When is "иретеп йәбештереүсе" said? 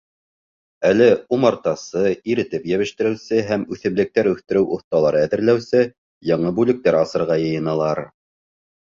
2.35-3.41